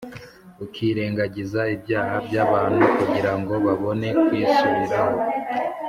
[0.65, 5.19] ukirengagiza ibyaha by’abantu kugira ngo babone kwisubiraho.